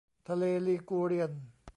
[0.27, 1.29] ทะเลลีกูเรียน